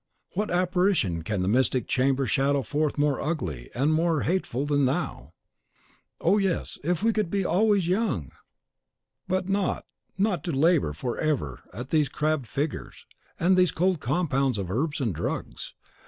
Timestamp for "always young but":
7.45-9.47